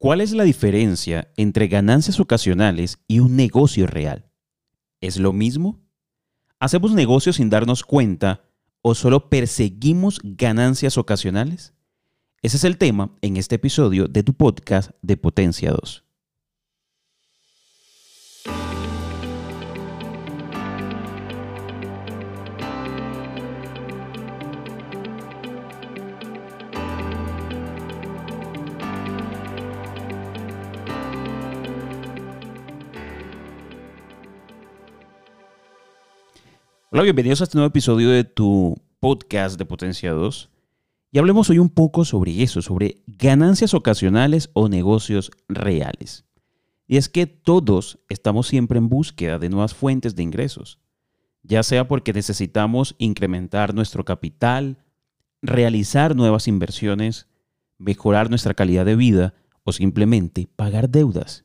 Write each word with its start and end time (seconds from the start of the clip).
¿Cuál 0.00 0.20
es 0.20 0.30
la 0.30 0.44
diferencia 0.44 1.32
entre 1.36 1.66
ganancias 1.66 2.20
ocasionales 2.20 3.00
y 3.08 3.18
un 3.18 3.34
negocio 3.34 3.88
real? 3.88 4.30
¿Es 5.00 5.18
lo 5.18 5.32
mismo? 5.32 5.80
¿Hacemos 6.60 6.92
negocios 6.92 7.34
sin 7.34 7.50
darnos 7.50 7.82
cuenta 7.82 8.44
o 8.80 8.94
solo 8.94 9.28
perseguimos 9.28 10.20
ganancias 10.22 10.98
ocasionales? 10.98 11.74
Ese 12.42 12.58
es 12.58 12.62
el 12.62 12.78
tema 12.78 13.10
en 13.22 13.36
este 13.36 13.56
episodio 13.56 14.06
de 14.06 14.22
tu 14.22 14.34
podcast 14.34 14.92
de 15.02 15.16
Potencia 15.16 15.72
2. 15.72 16.07
Hola, 36.98 37.04
bienvenidos 37.04 37.40
a 37.40 37.44
este 37.44 37.56
nuevo 37.56 37.68
episodio 37.68 38.10
de 38.10 38.24
tu 38.24 38.74
podcast 38.98 39.56
de 39.56 39.64
Potencia 39.64 40.10
2. 40.10 40.50
Y 41.12 41.20
hablemos 41.20 41.48
hoy 41.48 41.60
un 41.60 41.68
poco 41.68 42.04
sobre 42.04 42.42
eso, 42.42 42.60
sobre 42.60 43.04
ganancias 43.06 43.72
ocasionales 43.72 44.50
o 44.52 44.68
negocios 44.68 45.30
reales. 45.48 46.24
Y 46.88 46.96
es 46.96 47.08
que 47.08 47.28
todos 47.28 48.00
estamos 48.08 48.48
siempre 48.48 48.78
en 48.78 48.88
búsqueda 48.88 49.38
de 49.38 49.48
nuevas 49.48 49.74
fuentes 49.74 50.16
de 50.16 50.24
ingresos, 50.24 50.80
ya 51.44 51.62
sea 51.62 51.86
porque 51.86 52.12
necesitamos 52.12 52.96
incrementar 52.98 53.74
nuestro 53.74 54.04
capital, 54.04 54.78
realizar 55.40 56.16
nuevas 56.16 56.48
inversiones, 56.48 57.28
mejorar 57.78 58.28
nuestra 58.28 58.54
calidad 58.54 58.84
de 58.84 58.96
vida 58.96 59.34
o 59.62 59.70
simplemente 59.70 60.48
pagar 60.56 60.90
deudas. 60.90 61.44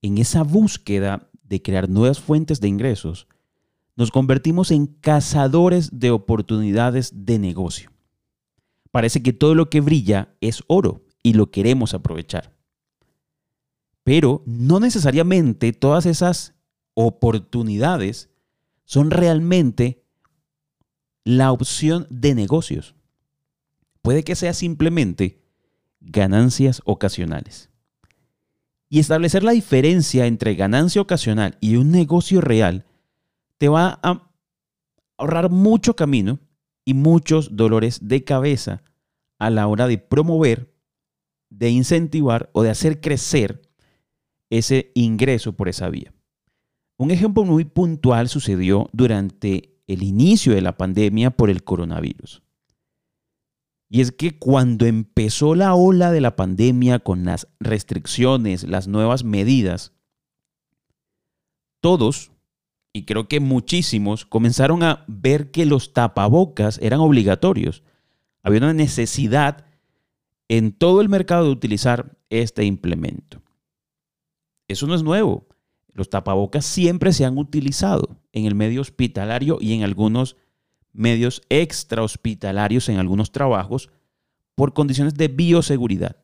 En 0.00 0.16
esa 0.16 0.44
búsqueda 0.44 1.28
de 1.42 1.60
crear 1.60 1.88
nuevas 1.88 2.20
fuentes 2.20 2.60
de 2.60 2.68
ingresos, 2.68 3.26
nos 3.98 4.12
convertimos 4.12 4.70
en 4.70 4.86
cazadores 4.86 5.98
de 5.98 6.12
oportunidades 6.12 7.10
de 7.26 7.40
negocio. 7.40 7.90
Parece 8.92 9.24
que 9.24 9.32
todo 9.32 9.56
lo 9.56 9.70
que 9.70 9.80
brilla 9.80 10.36
es 10.40 10.62
oro 10.68 11.04
y 11.24 11.32
lo 11.32 11.50
queremos 11.50 11.94
aprovechar. 11.94 12.54
Pero 14.04 14.44
no 14.46 14.78
necesariamente 14.78 15.72
todas 15.72 16.06
esas 16.06 16.54
oportunidades 16.94 18.30
son 18.84 19.10
realmente 19.10 20.04
la 21.24 21.50
opción 21.50 22.06
de 22.08 22.36
negocios. 22.36 22.94
Puede 24.00 24.22
que 24.22 24.36
sea 24.36 24.54
simplemente 24.54 25.42
ganancias 26.00 26.82
ocasionales. 26.84 27.68
Y 28.88 29.00
establecer 29.00 29.42
la 29.42 29.50
diferencia 29.50 30.26
entre 30.26 30.54
ganancia 30.54 31.02
ocasional 31.02 31.58
y 31.60 31.74
un 31.74 31.90
negocio 31.90 32.40
real 32.40 32.84
te 33.58 33.68
va 33.68 33.98
a 34.02 34.30
ahorrar 35.18 35.50
mucho 35.50 35.94
camino 35.94 36.38
y 36.84 36.94
muchos 36.94 37.56
dolores 37.56 38.08
de 38.08 38.24
cabeza 38.24 38.82
a 39.38 39.50
la 39.50 39.66
hora 39.66 39.86
de 39.86 39.98
promover, 39.98 40.74
de 41.50 41.70
incentivar 41.70 42.50
o 42.52 42.62
de 42.62 42.70
hacer 42.70 43.00
crecer 43.00 43.62
ese 44.50 44.92
ingreso 44.94 45.52
por 45.52 45.68
esa 45.68 45.88
vía. 45.90 46.14
Un 46.96 47.10
ejemplo 47.10 47.44
muy 47.44 47.64
puntual 47.64 48.28
sucedió 48.28 48.88
durante 48.92 49.78
el 49.86 50.02
inicio 50.02 50.54
de 50.54 50.62
la 50.62 50.76
pandemia 50.76 51.30
por 51.30 51.50
el 51.50 51.62
coronavirus. 51.62 52.42
Y 53.90 54.00
es 54.02 54.12
que 54.12 54.38
cuando 54.38 54.84
empezó 54.84 55.54
la 55.54 55.74
ola 55.74 56.10
de 56.10 56.20
la 56.20 56.36
pandemia 56.36 56.98
con 56.98 57.24
las 57.24 57.48
restricciones, 57.58 58.64
las 58.64 58.86
nuevas 58.86 59.24
medidas, 59.24 59.92
todos, 61.80 62.32
y 62.92 63.04
creo 63.04 63.28
que 63.28 63.40
muchísimos 63.40 64.24
comenzaron 64.24 64.82
a 64.82 65.04
ver 65.06 65.50
que 65.50 65.66
los 65.66 65.92
tapabocas 65.92 66.78
eran 66.82 67.00
obligatorios. 67.00 67.82
Había 68.42 68.60
una 68.60 68.74
necesidad 68.74 69.66
en 70.48 70.72
todo 70.72 71.00
el 71.00 71.08
mercado 71.08 71.44
de 71.44 71.50
utilizar 71.50 72.16
este 72.30 72.64
implemento. 72.64 73.42
Eso 74.68 74.86
no 74.86 74.94
es 74.94 75.02
nuevo. 75.02 75.46
Los 75.92 76.10
tapabocas 76.10 76.64
siempre 76.64 77.12
se 77.12 77.24
han 77.24 77.38
utilizado 77.38 78.20
en 78.32 78.46
el 78.46 78.54
medio 78.54 78.80
hospitalario 78.80 79.58
y 79.60 79.74
en 79.74 79.82
algunos 79.82 80.36
medios 80.92 81.42
extra 81.48 82.02
hospitalarios 82.02 82.88
en 82.88 82.98
algunos 82.98 83.32
trabajos 83.32 83.90
por 84.54 84.72
condiciones 84.74 85.14
de 85.14 85.28
bioseguridad. 85.28 86.16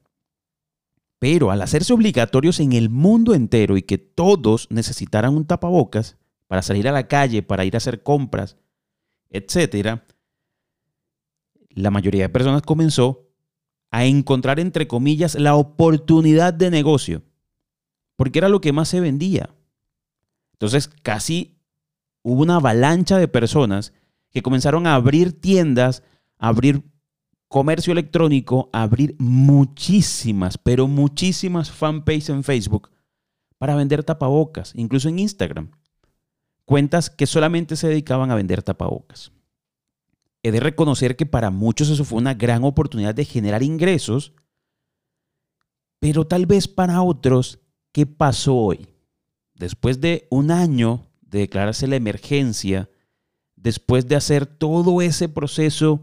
Pero 1.19 1.51
al 1.51 1.63
hacerse 1.63 1.93
obligatorios 1.93 2.61
en 2.61 2.73
el 2.73 2.91
mundo 2.91 3.35
entero 3.35 3.77
y 3.77 3.83
que 3.83 3.99
todos 3.99 4.67
necesitaran 4.71 5.35
un 5.35 5.47
tapabocas, 5.47 6.19
para 6.47 6.63
salir 6.63 6.89
a 6.89 6.93
la 6.93 7.09
calle, 7.09 7.43
para 7.43 7.65
ir 7.65 7.75
a 7.75 7.79
hacer 7.79 8.03
compras, 8.03 8.57
etcétera, 9.31 10.05
la 11.71 11.91
mayoría 11.91 12.23
de 12.23 12.29
personas 12.29 12.63
comenzó 12.63 13.29
a 13.91 14.05
encontrar, 14.05 14.61
entre 14.61 14.87
comillas, 14.87 15.35
la 15.35 15.55
oportunidad 15.55 16.55
de 16.55 16.71
negocio, 16.71 17.23
porque 18.17 18.39
era 18.39 18.49
lo 18.49 18.61
que 18.61 18.73
más 18.73 18.89
se 18.89 19.01
vendía. 19.01 19.55
Entonces, 20.53 20.89
casi 20.89 21.59
hubo 22.23 22.43
una 22.43 22.57
avalancha 22.57 23.19
de 23.19 23.29
personas 23.29 23.93
que 24.31 24.43
comenzaron 24.43 24.87
a 24.87 24.95
abrir 24.95 25.41
tiendas, 25.41 26.03
a 26.39 26.49
abrir 26.49 26.83
comercio 27.49 27.93
electrónico, 27.93 28.69
a 28.73 28.83
abrir 28.83 29.15
muchísimas, 29.19 30.59
pero 30.59 30.89
muchísimas 30.89 31.71
fanpages 31.71 32.31
en 32.31 32.43
Facebook 32.43 32.91
para 33.59 33.77
vender 33.77 34.03
tapabocas, 34.03 34.73
incluso 34.75 35.09
en 35.09 35.21
Instagram 35.21 35.71
cuentas 36.65 37.11
que 37.11 37.27
solamente 37.27 37.77
se 37.77 37.89
dedicaban 37.89 38.31
a 38.31 38.35
vender 38.35 38.63
tapabocas. 38.63 39.33
He 40.43 40.53
de 40.53 40.61
reconocer 40.61 41.17
que 41.17 41.27
para 41.27 41.51
muchos 41.51 41.89
eso 41.89 42.05
fue 42.05 42.19
una 42.19 42.35
gran 42.35 42.65
oportunidad 42.65 43.15
de 43.15 43.25
generar 43.25 43.63
ingresos, 43.63 44.33
pero 46.01 46.27
tal 46.27 46.47
vez 46.47 46.69
para 46.69 47.01
otros, 47.03 47.61
¿qué 47.93 48.05
pasó 48.05 48.55
hoy? 48.55 48.89
Después 49.55 50.01
de 50.01 50.27
un 50.31 50.51
año 50.51 51.07
de 51.23 51.41
declararse 51.41 51.87
la 51.87 51.97
emergencia, 51.97 52.91
después 53.57 54.07
de 54.07 54.17
hacer 54.17 54.45
todo 54.45 55.01
ese 55.01 55.29
proceso 55.29 56.03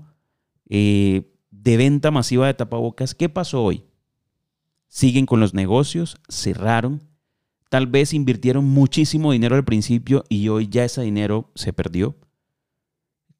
eh, 0.67 1.31
de 1.51 1.78
venta 1.78 2.09
masiva 2.09 2.47
de 2.47 2.55
tapabocas, 2.55 3.13
¿qué 3.13 3.29
pasó 3.29 3.63
hoy? 3.63 3.85
Siguen 4.88 5.25
con 5.25 5.39
los 5.39 5.53
negocios, 5.53 6.17
cerraron, 6.28 7.10
Tal 7.71 7.87
vez 7.87 8.13
invirtieron 8.13 8.65
muchísimo 8.65 9.31
dinero 9.31 9.55
al 9.55 9.63
principio 9.63 10.25
y 10.27 10.49
hoy 10.49 10.67
ya 10.67 10.83
ese 10.83 11.03
dinero 11.03 11.51
se 11.55 11.71
perdió. 11.71 12.17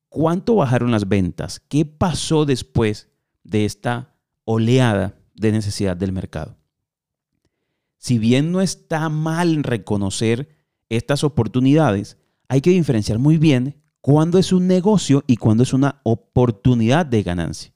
¿Cuánto 0.08 0.56
bajaron 0.56 0.90
las 0.90 1.10
ventas? 1.10 1.60
¿Qué 1.60 1.84
pasó 1.84 2.46
después 2.46 3.10
de 3.44 3.66
esta 3.66 4.16
oleada 4.46 5.18
de 5.36 5.52
necesidad 5.52 5.98
del 5.98 6.14
mercado? 6.14 6.56
Si 7.98 8.20
bien 8.20 8.54
no 8.54 8.62
está 8.62 9.10
mal 9.10 9.64
reconocer 9.64 10.48
estas 10.88 11.26
oportunidades, 11.26 12.18
hay 12.48 12.62
que 12.62 12.70
diferenciar 12.70 13.20
muy 13.20 13.36
bien 13.36 13.84
cuándo 14.00 14.38
es 14.38 14.54
un 14.54 14.66
negocio 14.66 15.26
y 15.28 15.36
cuándo 15.36 15.64
es 15.64 15.74
una 15.74 16.00
oportunidad 16.04 17.06
de 17.06 17.22
ganancia. 17.22 17.74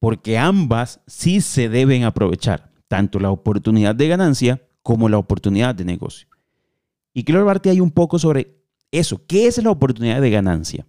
Porque 0.00 0.38
ambas 0.38 1.02
sí 1.06 1.40
se 1.40 1.68
deben 1.68 2.02
aprovechar, 2.02 2.72
tanto 2.88 3.20
la 3.20 3.30
oportunidad 3.30 3.94
de 3.94 4.08
ganancia 4.08 4.62
como 4.88 5.10
la 5.10 5.18
oportunidad 5.18 5.74
de 5.74 5.84
negocio. 5.84 6.28
Y 7.12 7.22
quiero 7.22 7.42
hablarte 7.42 7.68
ahí 7.68 7.78
un 7.78 7.90
poco 7.90 8.18
sobre 8.18 8.56
eso. 8.90 9.20
¿Qué 9.26 9.46
es 9.46 9.62
la 9.62 9.70
oportunidad 9.70 10.22
de 10.22 10.30
ganancia? 10.30 10.86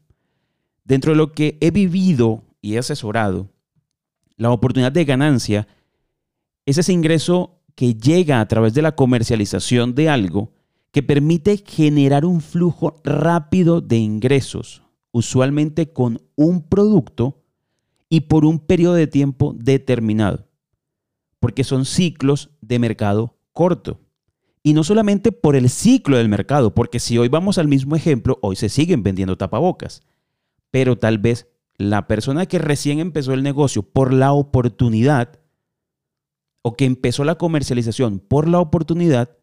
Dentro 0.85 1.11
de 1.11 1.17
lo 1.17 1.33
que 1.33 1.57
he 1.59 1.69
vivido 1.69 2.45
y 2.61 2.75
he 2.75 2.77
asesorado, 2.77 3.49
la 4.37 4.51
oportunidad 4.51 4.93
de 4.93 5.03
ganancia 5.03 5.67
es 6.65 6.77
ese 6.77 6.93
ingreso 6.93 7.59
que 7.75 7.93
llega 7.93 8.39
a 8.39 8.47
través 8.47 8.73
de 8.73 8.83
la 8.83 8.95
comercialización 8.95 9.95
de 9.95 10.07
algo 10.07 10.53
que 10.93 11.03
permite 11.03 11.57
generar 11.57 12.23
un 12.23 12.39
flujo 12.39 13.01
rápido 13.03 13.81
de 13.81 13.97
ingresos, 13.97 14.81
usualmente 15.11 15.91
con 15.91 16.21
un 16.37 16.61
producto 16.61 17.43
y 18.07 18.21
por 18.21 18.45
un 18.45 18.59
periodo 18.59 18.93
de 18.93 19.07
tiempo 19.07 19.53
determinado, 19.57 20.47
porque 21.41 21.65
son 21.65 21.83
ciclos 21.83 22.49
de 22.61 22.79
mercado 22.79 23.35
corto. 23.59 23.99
Y 24.63 24.71
no 24.71 24.85
solamente 24.85 25.33
por 25.33 25.57
el 25.57 25.69
ciclo 25.69 26.15
del 26.15 26.29
mercado, 26.29 26.73
porque 26.73 27.01
si 27.01 27.17
hoy 27.17 27.27
vamos 27.27 27.57
al 27.57 27.67
mismo 27.67 27.97
ejemplo, 27.97 28.39
hoy 28.41 28.55
se 28.55 28.69
siguen 28.69 29.03
vendiendo 29.03 29.37
tapabocas. 29.37 30.01
Pero 30.71 30.97
tal 30.97 31.17
vez 31.17 31.49
la 31.77 32.07
persona 32.07 32.45
que 32.45 32.57
recién 32.57 32.99
empezó 32.99 33.33
el 33.33 33.43
negocio 33.43 33.83
por 33.83 34.13
la 34.13 34.31
oportunidad, 34.31 35.41
o 36.61 36.77
que 36.77 36.85
empezó 36.85 37.25
la 37.25 37.35
comercialización 37.35 38.19
por 38.19 38.47
la 38.47 38.61
oportunidad, 38.61 39.37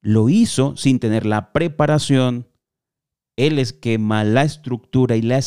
lo 0.00 0.28
hizo 0.28 0.76
sin 0.76 1.00
tener 1.00 1.26
la 1.26 1.52
preparación, 1.52 2.46
el 3.34 3.58
esquema, 3.58 4.22
la 4.22 4.44
estructura 4.44 5.16
y 5.16 5.22
la 5.22 5.40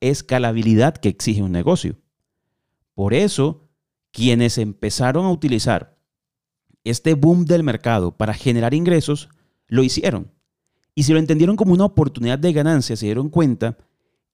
escalabilidad 0.00 0.94
que 0.98 1.08
exige 1.08 1.42
un 1.42 1.50
negocio. 1.50 1.96
Por 2.94 3.12
eso 3.12 3.68
quienes 4.12 4.56
empezaron 4.56 5.24
a 5.26 5.32
utilizar 5.32 5.92
este 6.84 7.14
boom 7.14 7.44
del 7.44 7.62
mercado 7.62 8.16
para 8.16 8.34
generar 8.34 8.74
ingresos, 8.74 9.28
lo 9.68 9.82
hicieron. 9.82 10.30
Y 10.94 11.04
si 11.04 11.12
lo 11.12 11.18
entendieron 11.18 11.56
como 11.56 11.72
una 11.72 11.84
oportunidad 11.84 12.38
de 12.38 12.52
ganancia, 12.52 12.96
se 12.96 13.06
dieron 13.06 13.30
cuenta 13.30 13.78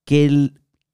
que 0.04 0.52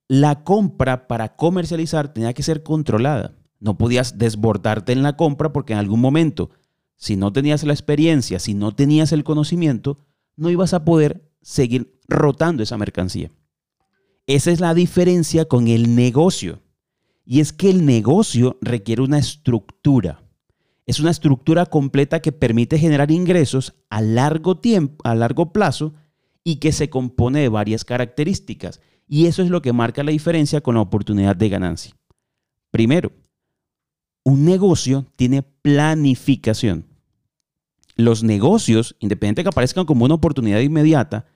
la 0.08 0.44
compra 0.44 1.06
para 1.06 1.36
comercializar 1.36 2.12
tenía 2.12 2.34
que 2.34 2.42
ser 2.42 2.62
controlada. 2.62 3.36
No 3.60 3.78
podías 3.78 4.18
desbordarte 4.18 4.92
en 4.92 5.02
la 5.02 5.16
compra 5.16 5.52
porque 5.52 5.72
en 5.72 5.78
algún 5.78 6.00
momento, 6.00 6.50
si 6.96 7.16
no 7.16 7.32
tenías 7.32 7.64
la 7.64 7.72
experiencia, 7.72 8.38
si 8.38 8.54
no 8.54 8.74
tenías 8.74 9.12
el 9.12 9.24
conocimiento, 9.24 9.98
no 10.36 10.50
ibas 10.50 10.74
a 10.74 10.84
poder 10.84 11.30
seguir 11.40 11.98
rotando 12.08 12.62
esa 12.62 12.76
mercancía. 12.76 13.30
Esa 14.26 14.50
es 14.50 14.60
la 14.60 14.74
diferencia 14.74 15.46
con 15.46 15.68
el 15.68 15.94
negocio. 15.94 16.60
Y 17.24 17.40
es 17.40 17.52
que 17.52 17.70
el 17.70 17.86
negocio 17.86 18.58
requiere 18.60 19.02
una 19.02 19.18
estructura. 19.18 20.23
Es 20.86 21.00
una 21.00 21.10
estructura 21.10 21.66
completa 21.66 22.20
que 22.20 22.32
permite 22.32 22.78
generar 22.78 23.10
ingresos 23.10 23.74
a 23.88 24.02
largo 24.02 24.58
tiempo, 24.58 24.96
a 25.04 25.14
largo 25.14 25.52
plazo 25.52 25.94
y 26.42 26.56
que 26.56 26.72
se 26.72 26.90
compone 26.90 27.40
de 27.40 27.48
varias 27.48 27.84
características. 27.84 28.80
Y 29.08 29.26
eso 29.26 29.42
es 29.42 29.50
lo 29.50 29.62
que 29.62 29.72
marca 29.72 30.02
la 30.02 30.10
diferencia 30.10 30.60
con 30.60 30.74
la 30.74 30.82
oportunidad 30.82 31.36
de 31.36 31.48
ganancia. 31.48 31.96
Primero, 32.70 33.12
un 34.24 34.44
negocio 34.44 35.06
tiene 35.16 35.42
planificación. 35.42 36.86
Los 37.96 38.24
negocios, 38.24 38.96
independientemente 38.98 39.40
de 39.40 39.44
que 39.44 39.54
aparezcan 39.54 39.86
como 39.86 40.04
una 40.04 40.14
oportunidad 40.14 40.60
inmediata, 40.60 41.26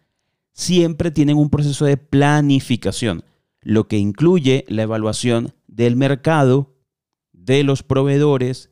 siempre 0.52 1.10
tienen 1.10 1.36
un 1.36 1.50
proceso 1.50 1.84
de 1.84 1.96
planificación, 1.96 3.22
lo 3.60 3.86
que 3.86 3.98
incluye 3.98 4.64
la 4.68 4.82
evaluación 4.82 5.54
del 5.66 5.94
mercado, 5.94 6.74
de 7.32 7.62
los 7.62 7.82
proveedores, 7.82 8.67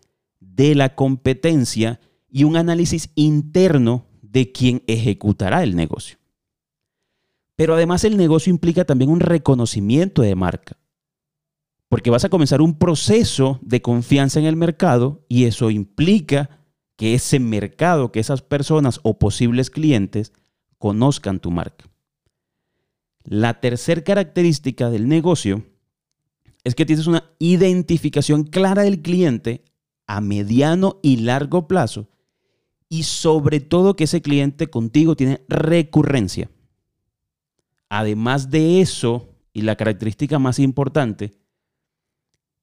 de 0.56 0.74
la 0.74 0.94
competencia 0.94 2.00
y 2.30 2.44
un 2.44 2.56
análisis 2.56 3.10
interno 3.14 4.06
de 4.22 4.52
quién 4.52 4.82
ejecutará 4.86 5.62
el 5.62 5.76
negocio. 5.76 6.18
Pero 7.56 7.74
además 7.74 8.04
el 8.04 8.16
negocio 8.16 8.50
implica 8.50 8.84
también 8.84 9.10
un 9.10 9.20
reconocimiento 9.20 10.22
de 10.22 10.34
marca, 10.34 10.78
porque 11.88 12.10
vas 12.10 12.24
a 12.24 12.30
comenzar 12.30 12.60
un 12.60 12.78
proceso 12.78 13.60
de 13.62 13.82
confianza 13.82 14.40
en 14.40 14.46
el 14.46 14.56
mercado 14.56 15.24
y 15.28 15.44
eso 15.44 15.70
implica 15.70 16.50
que 16.96 17.14
ese 17.14 17.38
mercado, 17.38 18.10
que 18.10 18.20
esas 18.20 18.40
personas 18.42 19.00
o 19.02 19.18
posibles 19.18 19.70
clientes 19.70 20.32
conozcan 20.78 21.40
tu 21.40 21.50
marca. 21.50 21.84
La 23.24 23.60
tercera 23.60 24.02
característica 24.02 24.88
del 24.88 25.08
negocio 25.08 25.64
es 26.64 26.74
que 26.74 26.86
tienes 26.86 27.06
una 27.06 27.24
identificación 27.38 28.44
clara 28.44 28.82
del 28.82 29.02
cliente 29.02 29.64
a 30.06 30.20
mediano 30.20 30.98
y 31.02 31.16
largo 31.18 31.66
plazo 31.66 32.08
y 32.88 33.02
sobre 33.02 33.60
todo 33.60 33.96
que 33.96 34.04
ese 34.04 34.22
cliente 34.22 34.68
contigo 34.68 35.16
tiene 35.16 35.42
recurrencia. 35.48 36.50
Además 37.88 38.50
de 38.50 38.80
eso, 38.80 39.28
y 39.52 39.62
la 39.62 39.76
característica 39.76 40.38
más 40.38 40.58
importante, 40.58 41.38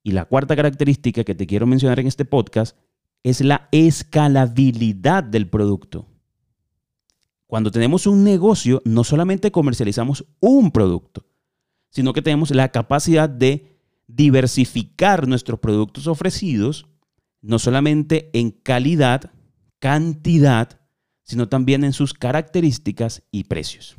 y 0.03 0.11
la 0.11 0.25
cuarta 0.25 0.55
característica 0.55 1.23
que 1.23 1.35
te 1.35 1.47
quiero 1.47 1.65
mencionar 1.65 1.99
en 1.99 2.07
este 2.07 2.25
podcast, 2.25 2.77
es 3.23 3.41
la 3.41 3.69
escalabilidad 3.71 5.23
del 5.23 5.49
producto. 5.49 6.07
Cuando 7.47 7.71
tenemos 7.71 8.05
un 8.05 8.23
negocio, 8.23 8.81
no 8.83 9.03
solamente 9.03 9.51
comercializamos 9.51 10.25
un 10.39 10.71
producto, 10.71 11.25
sino 11.89 12.11
que 12.11 12.21
tenemos 12.21 12.51
la 12.51 12.69
capacidad 12.69 13.29
de 13.29 13.77
diversificar 14.07 15.27
nuestros 15.27 15.59
productos 15.59 16.07
ofrecidos, 16.07 16.87
no 17.43 17.59
solamente 17.59 18.31
en 18.33 18.51
calidad, 18.51 19.31
cantidad, 19.79 20.79
sino 21.23 21.49
también 21.49 21.83
en 21.83 21.93
sus 21.93 22.13
características 22.13 23.23
y 23.31 23.43
precios. 23.43 23.97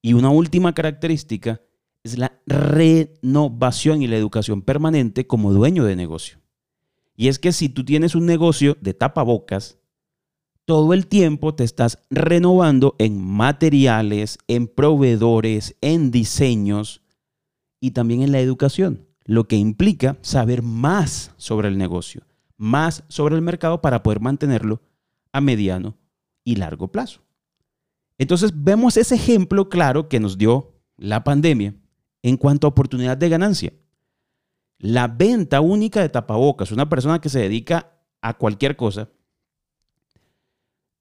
Y 0.00 0.14
una 0.14 0.30
última 0.30 0.74
característica 0.74 1.60
es 2.02 2.18
la 2.18 2.40
renovación 2.46 4.02
y 4.02 4.08
la 4.08 4.16
educación 4.16 4.62
permanente 4.62 5.26
como 5.26 5.52
dueño 5.52 5.84
de 5.84 5.94
negocio. 5.94 6.40
Y 7.14 7.28
es 7.28 7.38
que 7.38 7.52
si 7.52 7.68
tú 7.68 7.84
tienes 7.84 8.14
un 8.14 8.26
negocio 8.26 8.76
de 8.80 8.94
tapabocas, 8.94 9.78
todo 10.64 10.94
el 10.94 11.06
tiempo 11.06 11.54
te 11.54 11.64
estás 11.64 11.98
renovando 12.08 12.96
en 12.98 13.20
materiales, 13.20 14.38
en 14.48 14.68
proveedores, 14.68 15.76
en 15.82 16.10
diseños 16.10 17.02
y 17.78 17.90
también 17.90 18.22
en 18.22 18.32
la 18.32 18.40
educación, 18.40 19.06
lo 19.24 19.46
que 19.48 19.56
implica 19.56 20.16
saber 20.22 20.62
más 20.62 21.32
sobre 21.36 21.68
el 21.68 21.78
negocio, 21.78 22.22
más 22.56 23.04
sobre 23.08 23.34
el 23.34 23.42
mercado 23.42 23.80
para 23.80 24.02
poder 24.02 24.20
mantenerlo 24.20 24.82
a 25.32 25.40
mediano 25.40 25.96
y 26.44 26.56
largo 26.56 26.88
plazo. 26.88 27.22
Entonces 28.18 28.52
vemos 28.54 28.96
ese 28.96 29.14
ejemplo 29.14 29.68
claro 29.68 30.08
que 30.08 30.20
nos 30.20 30.38
dio 30.38 30.72
la 30.96 31.24
pandemia 31.24 31.74
en 32.22 32.36
cuanto 32.36 32.66
a 32.66 32.70
oportunidad 32.70 33.16
de 33.16 33.28
ganancia. 33.28 33.72
La 34.78 35.08
venta 35.08 35.60
única 35.60 36.00
de 36.00 36.08
tapabocas, 36.08 36.72
una 36.72 36.88
persona 36.88 37.20
que 37.20 37.28
se 37.28 37.40
dedica 37.40 37.98
a 38.20 38.34
cualquier 38.34 38.76
cosa, 38.76 39.08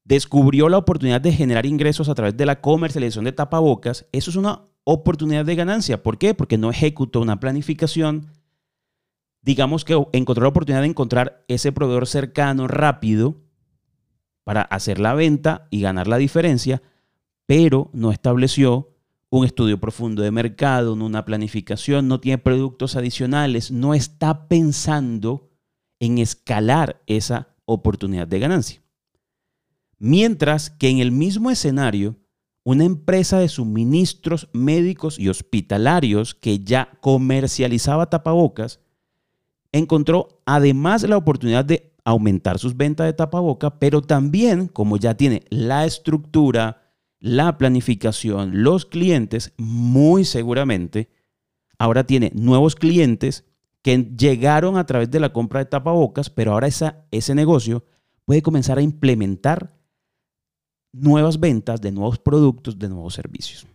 descubrió 0.03 0.69
la 0.69 0.77
oportunidad 0.77 1.21
de 1.21 1.31
generar 1.31 1.65
ingresos 1.65 2.09
a 2.09 2.15
través 2.15 2.35
de 2.35 2.45
la 2.45 2.61
comercialización 2.61 3.25
de 3.25 3.31
tapabocas, 3.31 4.07
eso 4.11 4.29
es 4.29 4.35
una 4.35 4.65
oportunidad 4.91 5.45
de 5.45 5.55
ganancia. 5.55 6.03
¿Por 6.03 6.17
qué? 6.17 6.33
Porque 6.33 6.57
no 6.57 6.69
ejecutó 6.69 7.21
una 7.21 7.39
planificación. 7.39 8.27
Digamos 9.41 9.85
que 9.85 10.01
encontró 10.13 10.43
la 10.43 10.49
oportunidad 10.49 10.81
de 10.81 10.87
encontrar 10.87 11.43
ese 11.47 11.71
proveedor 11.71 12.07
cercano, 12.07 12.67
rápido, 12.67 13.37
para 14.43 14.61
hacer 14.61 14.99
la 14.99 15.13
venta 15.13 15.67
y 15.69 15.81
ganar 15.81 16.07
la 16.07 16.17
diferencia, 16.17 16.81
pero 17.45 17.89
no 17.93 18.11
estableció 18.11 18.91
un 19.29 19.45
estudio 19.45 19.79
profundo 19.79 20.21
de 20.21 20.31
mercado, 20.31 20.93
una 20.93 21.25
planificación, 21.25 22.07
no 22.07 22.19
tiene 22.19 22.37
productos 22.37 22.95
adicionales, 22.95 23.71
no 23.71 23.93
está 23.93 24.47
pensando 24.47 25.49
en 25.99 26.17
escalar 26.17 27.01
esa 27.07 27.55
oportunidad 27.65 28.27
de 28.27 28.39
ganancia. 28.39 28.81
Mientras 29.97 30.69
que 30.69 30.89
en 30.89 30.99
el 30.99 31.11
mismo 31.11 31.49
escenario, 31.49 32.17
una 32.63 32.83
empresa 32.85 33.39
de 33.39 33.49
suministros 33.49 34.49
médicos 34.53 35.17
y 35.17 35.29
hospitalarios 35.29 36.35
que 36.35 36.59
ya 36.59 36.89
comercializaba 37.01 38.09
tapabocas, 38.09 38.79
encontró 39.71 40.41
además 40.45 41.03
la 41.03 41.17
oportunidad 41.17 41.65
de 41.65 41.93
aumentar 42.03 42.59
sus 42.59 42.75
ventas 42.75 43.05
de 43.05 43.13
tapaboca, 43.13 43.79
pero 43.79 44.01
también, 44.01 44.67
como 44.67 44.97
ya 44.97 45.15
tiene 45.15 45.43
la 45.49 45.85
estructura, 45.85 46.93
la 47.19 47.57
planificación, 47.57 48.63
los 48.63 48.85
clientes, 48.85 49.53
muy 49.57 50.25
seguramente, 50.25 51.09
ahora 51.77 52.03
tiene 52.05 52.31
nuevos 52.33 52.75
clientes 52.75 53.45
que 53.81 53.97
llegaron 54.17 54.77
a 54.77 54.85
través 54.85 55.09
de 55.09 55.19
la 55.19 55.33
compra 55.33 55.59
de 55.59 55.65
tapabocas, 55.65 56.29
pero 56.29 56.53
ahora 56.53 56.67
ese 56.67 57.35
negocio 57.35 57.85
puede 58.25 58.41
comenzar 58.41 58.77
a 58.77 58.83
implementar 58.83 59.80
nuevas 60.93 61.39
ventas 61.39 61.81
de 61.81 61.91
nuevos 61.91 62.19
productos, 62.19 62.77
de 62.77 62.89
nuevos 62.89 63.13
servicios. 63.13 63.65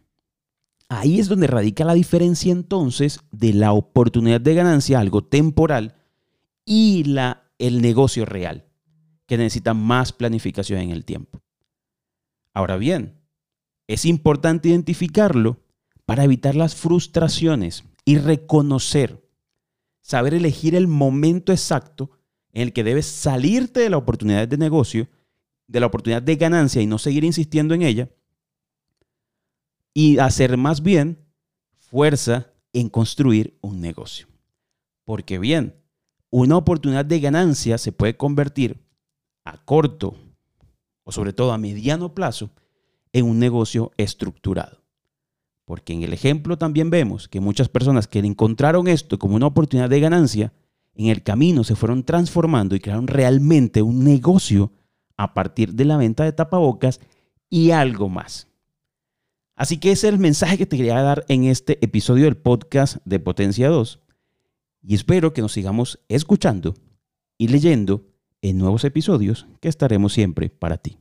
Ahí 0.89 1.19
es 1.19 1.29
donde 1.29 1.47
radica 1.47 1.85
la 1.85 1.95
diferencia 1.95 2.53
entonces 2.53 3.21
de 3.33 3.53
la 3.53 3.73
oportunidad 3.73 4.41
de 4.41 4.55
ganancia, 4.55 5.01
algo 5.01 5.25
temporal, 5.25 5.95
y 6.65 7.05
la, 7.05 7.45
el 7.59 7.81
negocio 7.83 8.25
real, 8.25 8.67
que 9.27 9.37
necesita 9.37 9.75
más 9.75 10.13
planificación 10.13 10.81
en 10.81 10.91
el 10.91 11.05
tiempo. 11.05 11.41
Ahora 12.55 12.77
bien, 12.77 13.21
es 13.89 14.05
importante 14.05 14.69
identificarlo 14.69 15.61
para 16.05 16.25
evitar 16.25 16.55
las 16.55 16.75
frustraciones 16.75 17.85
y 18.05 18.19
reconocer, 18.19 19.29
saber 20.01 20.35
elegir 20.35 20.75
el 20.75 20.87
momento 20.87 21.53
exacto 21.53 22.11
en 22.53 22.63
el 22.63 22.73
que 22.73 22.85
debes 22.85 23.07
salirte 23.07 23.81
de 23.81 23.91
la 23.91 23.97
oportunidad 23.97 24.47
de 24.47 24.57
negocio 24.57 25.09
de 25.67 25.81
la 25.81 25.87
oportunidad 25.87 26.23
de 26.23 26.37
ganancia 26.37 26.83
y 26.83 26.87
no 26.87 26.99
seguir 26.99 27.25
insistiendo 27.25 27.75
en 27.75 27.83
ella, 27.83 28.11
y 29.95 30.19
hacer 30.19 30.57
más 30.57 30.83
bien 30.83 31.19
fuerza 31.79 32.53
en 32.73 32.91
construir 32.91 33.57
un 33.63 33.81
negocio. 33.81 34.27
Porque 35.05 35.39
bien, 35.39 35.75
una 36.31 36.57
oportunidad 36.57 37.05
de 37.05 37.21
ganancia 37.21 37.79
se 37.79 37.93
puede 37.93 38.17
convertir 38.17 38.85
a 39.45 39.65
corto 39.65 40.17
o 41.05 41.13
sobre 41.13 41.33
todo 41.33 41.53
a 41.53 41.59
mediano 41.59 42.15
plazo 42.15 42.51
en 43.13 43.25
un 43.25 43.39
negocio 43.39 43.93
estructurado. 43.97 44.83
Porque 45.65 45.93
en 45.93 46.03
el 46.03 46.13
ejemplo 46.13 46.59
también 46.59 46.91
vemos 46.91 47.29
que 47.29 47.41
muchas 47.41 47.69
personas 47.69 48.07
que 48.07 48.19
encontraron 48.19 48.89
esto 48.89 49.19
como 49.19 49.37
una 49.37 49.47
oportunidad 49.47 49.89
de 49.89 50.01
ganancia, 50.01 50.53
en 50.95 51.07
el 51.07 51.23
camino 51.23 51.65
se 51.65 51.77
fueron 51.77 52.05
transformando 52.05 52.75
y 52.75 52.81
crearon 52.81 53.07
realmente 53.07 53.83
un 53.83 54.05
negocio 54.05 54.73
a 55.17 55.35
partir 55.35 55.75
de 55.75 55.85
la 55.85 55.97
venta 55.97 56.25
de 56.25 56.33
tapabocas 56.33 57.01
y 57.49 57.71
algo 57.71 58.09
más. 58.09 58.49
Así 59.55 59.79
que 59.79 59.91
ese 59.91 60.09
es 60.09 60.13
el 60.13 60.21
mensaje 60.21 60.59
que 60.59 60.67
te 60.67 60.77
quería 60.77 61.01
dar 61.01 61.25
en 61.29 61.45
este 61.45 61.83
episodio 61.85 62.25
del 62.25 62.37
podcast 62.37 62.99
de 63.05 63.19
Potencia 63.21 63.69
2. 63.69 64.01
y 64.83 64.95
espero 64.95 65.33
que 65.33 65.43
nos 65.43 65.53
sigamos 65.53 65.99
escuchando 66.09 66.75
y 67.39 67.49
leyendo 67.49 68.07
en 68.43 68.59
nuevos 68.59 68.85
episodios 68.85 69.47
que 69.61 69.69
estaremos 69.69 70.13
siempre 70.13 70.51
para 70.51 70.77
ti. 70.77 70.99